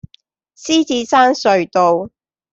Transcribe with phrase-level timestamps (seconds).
[0.57, 2.09] 獅子山隧道